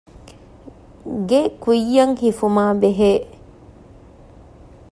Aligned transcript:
ގެ 1.29 1.41
ކުއްޔަށް 1.63 2.15
ހިފުމާބެހޭ 2.21 3.11